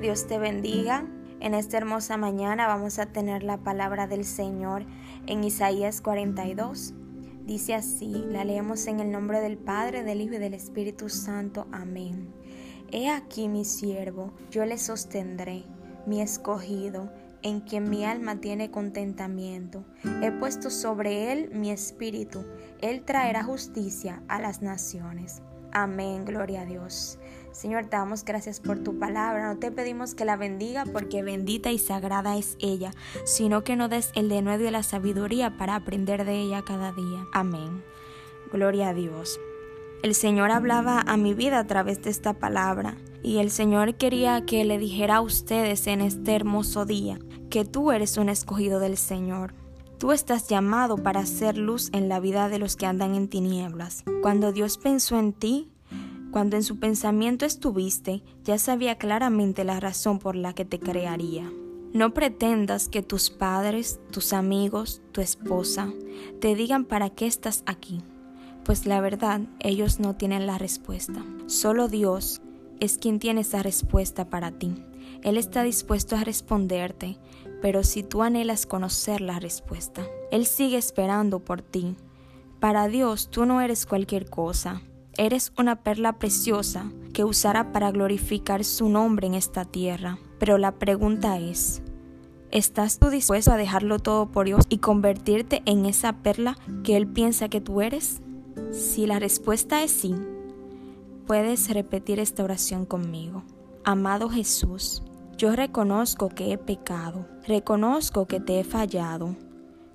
Dios 0.00 0.26
te 0.26 0.38
bendiga. 0.38 1.06
En 1.40 1.52
esta 1.52 1.76
hermosa 1.76 2.16
mañana 2.16 2.66
vamos 2.66 2.98
a 2.98 3.12
tener 3.12 3.42
la 3.42 3.58
palabra 3.58 4.06
del 4.06 4.24
Señor 4.24 4.86
en 5.26 5.44
Isaías 5.44 6.00
42. 6.00 6.94
Dice 7.44 7.74
así, 7.74 8.24
la 8.26 8.44
leemos 8.44 8.86
en 8.86 9.00
el 9.00 9.10
nombre 9.10 9.40
del 9.40 9.58
Padre, 9.58 10.02
del 10.02 10.22
Hijo 10.22 10.36
y 10.36 10.38
del 10.38 10.54
Espíritu 10.54 11.10
Santo. 11.10 11.66
Amén. 11.70 12.32
He 12.90 13.10
aquí 13.10 13.48
mi 13.48 13.66
siervo, 13.66 14.32
yo 14.50 14.64
le 14.64 14.78
sostendré, 14.78 15.64
mi 16.06 16.22
escogido, 16.22 17.12
en 17.42 17.60
quien 17.60 17.90
mi 17.90 18.06
alma 18.06 18.40
tiene 18.40 18.70
contentamiento. 18.70 19.84
He 20.22 20.32
puesto 20.32 20.70
sobre 20.70 21.30
él 21.30 21.50
mi 21.52 21.70
espíritu, 21.70 22.46
él 22.80 23.04
traerá 23.04 23.44
justicia 23.44 24.22
a 24.28 24.40
las 24.40 24.62
naciones. 24.62 25.42
Amén, 25.72 26.24
gloria 26.24 26.62
a 26.62 26.66
Dios. 26.66 27.18
Señor, 27.52 27.84
te 27.84 27.96
damos 27.96 28.24
gracias 28.24 28.60
por 28.60 28.78
tu 28.78 28.98
palabra. 28.98 29.52
No 29.52 29.58
te 29.58 29.70
pedimos 29.70 30.14
que 30.14 30.24
la 30.24 30.36
bendiga 30.36 30.84
porque 30.86 31.22
bendita 31.22 31.70
y 31.70 31.78
sagrada 31.78 32.36
es 32.36 32.56
ella, 32.60 32.92
sino 33.24 33.64
que 33.64 33.76
nos 33.76 33.90
des 33.90 34.12
el 34.14 34.28
denuedo 34.28 34.66
y 34.66 34.70
la 34.70 34.82
sabiduría 34.82 35.56
para 35.56 35.74
aprender 35.74 36.24
de 36.24 36.40
ella 36.40 36.62
cada 36.62 36.92
día. 36.92 37.26
Amén. 37.32 37.82
Gloria 38.52 38.90
a 38.90 38.94
Dios. 38.94 39.38
El 40.02 40.14
Señor 40.14 40.50
hablaba 40.50 41.00
a 41.00 41.16
mi 41.16 41.34
vida 41.34 41.58
a 41.58 41.66
través 41.66 42.02
de 42.02 42.10
esta 42.10 42.32
palabra 42.34 42.96
y 43.22 43.38
el 43.38 43.50
Señor 43.50 43.96
quería 43.96 44.46
que 44.46 44.64
le 44.64 44.78
dijera 44.78 45.16
a 45.16 45.20
ustedes 45.20 45.86
en 45.86 46.00
este 46.00 46.34
hermoso 46.34 46.86
día 46.86 47.18
que 47.50 47.64
tú 47.64 47.92
eres 47.92 48.16
un 48.16 48.28
escogido 48.28 48.80
del 48.80 48.96
Señor. 48.96 49.52
Tú 50.00 50.12
estás 50.12 50.48
llamado 50.48 50.96
para 50.96 51.20
hacer 51.20 51.58
luz 51.58 51.90
en 51.92 52.08
la 52.08 52.20
vida 52.20 52.48
de 52.48 52.58
los 52.58 52.74
que 52.74 52.86
andan 52.86 53.14
en 53.14 53.28
tinieblas. 53.28 54.02
Cuando 54.22 54.50
Dios 54.50 54.78
pensó 54.78 55.18
en 55.18 55.34
ti, 55.34 55.68
cuando 56.30 56.56
en 56.56 56.62
su 56.62 56.78
pensamiento 56.78 57.44
estuviste, 57.44 58.22
ya 58.42 58.56
sabía 58.56 58.96
claramente 58.96 59.62
la 59.62 59.78
razón 59.78 60.18
por 60.18 60.36
la 60.36 60.54
que 60.54 60.64
te 60.64 60.80
crearía. 60.80 61.52
No 61.92 62.14
pretendas 62.14 62.88
que 62.88 63.02
tus 63.02 63.28
padres, 63.28 64.00
tus 64.10 64.32
amigos, 64.32 65.02
tu 65.12 65.20
esposa 65.20 65.92
te 66.40 66.54
digan 66.54 66.86
para 66.86 67.10
qué 67.10 67.26
estás 67.26 67.62
aquí, 67.66 68.00
pues 68.64 68.86
la 68.86 69.02
verdad 69.02 69.42
ellos 69.58 70.00
no 70.00 70.16
tienen 70.16 70.46
la 70.46 70.56
respuesta. 70.56 71.22
Solo 71.44 71.88
Dios 71.88 72.40
es 72.80 72.96
quien 72.96 73.18
tiene 73.18 73.42
esa 73.42 73.62
respuesta 73.62 74.30
para 74.30 74.50
ti. 74.50 74.82
Él 75.22 75.36
está 75.36 75.62
dispuesto 75.62 76.16
a 76.16 76.24
responderte, 76.24 77.18
pero 77.60 77.84
si 77.84 78.02
tú 78.02 78.22
anhelas 78.22 78.66
conocer 78.66 79.20
la 79.20 79.38
respuesta, 79.38 80.02
Él 80.30 80.46
sigue 80.46 80.78
esperando 80.78 81.40
por 81.40 81.62
ti. 81.62 81.96
Para 82.58 82.88
Dios 82.88 83.28
tú 83.30 83.46
no 83.46 83.60
eres 83.60 83.86
cualquier 83.86 84.28
cosa, 84.28 84.82
eres 85.16 85.52
una 85.58 85.76
perla 85.76 86.18
preciosa 86.18 86.90
que 87.12 87.24
usará 87.24 87.72
para 87.72 87.90
glorificar 87.90 88.64
su 88.64 88.88
nombre 88.88 89.26
en 89.26 89.34
esta 89.34 89.64
tierra. 89.64 90.18
Pero 90.38 90.58
la 90.58 90.72
pregunta 90.72 91.38
es, 91.38 91.82
¿estás 92.50 92.98
tú 92.98 93.10
dispuesto 93.10 93.52
a 93.52 93.56
dejarlo 93.56 93.98
todo 93.98 94.30
por 94.30 94.46
Dios 94.46 94.64
y 94.68 94.78
convertirte 94.78 95.62
en 95.66 95.86
esa 95.86 96.14
perla 96.14 96.56
que 96.84 96.96
Él 96.96 97.06
piensa 97.06 97.48
que 97.48 97.60
tú 97.60 97.82
eres? 97.82 98.20
Si 98.72 99.06
la 99.06 99.18
respuesta 99.18 99.82
es 99.82 99.90
sí, 99.90 100.14
puedes 101.26 101.68
repetir 101.72 102.18
esta 102.18 102.44
oración 102.44 102.86
conmigo. 102.86 103.42
Amado 103.84 104.28
Jesús, 104.28 105.02
yo 105.40 105.56
reconozco 105.56 106.28
que 106.28 106.52
he 106.52 106.58
pecado, 106.58 107.26
reconozco 107.46 108.26
que 108.26 108.40
te 108.40 108.60
he 108.60 108.64
fallado, 108.64 109.36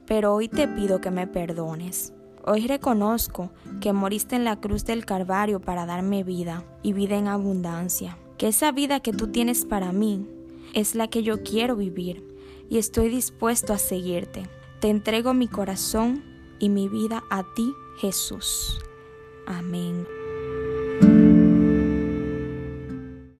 pero 0.08 0.34
hoy 0.34 0.48
te 0.50 0.68
pido 0.68 1.02
que 1.02 1.12
me 1.12 1.28
perdones. 1.28 2.14
Hoy 2.48 2.66
reconozco 2.66 3.52
que 3.80 3.94
moriste 3.94 4.36
en 4.36 4.44
la 4.44 4.60
cruz 4.60 4.86
del 4.86 5.06
Calvario 5.06 5.60
para 5.60 5.86
darme 5.86 6.24
vida 6.24 6.66
y 6.82 6.94
vida 6.94 7.16
en 7.16 7.28
abundancia, 7.28 8.18
que 8.40 8.48
esa 8.48 8.72
vida 8.72 9.02
que 9.02 9.14
tú 9.14 9.28
tienes 9.28 9.66
para 9.66 9.92
mí 9.92 10.28
es 10.74 10.96
la 10.96 11.10
que 11.10 11.22
yo 11.22 11.44
quiero 11.44 11.76
vivir 11.76 12.26
y 12.68 12.80
estoy 12.80 13.10
dispuesto 13.10 13.72
a 13.72 13.78
seguirte. 13.78 14.50
Te 14.80 14.90
entrego 14.90 15.36
mi 15.36 15.48
corazón 15.48 16.24
y 16.58 16.70
mi 16.70 16.90
vida 16.90 17.24
a 17.30 17.44
ti, 17.56 17.72
Jesús. 18.00 18.80
Amén. 19.46 20.08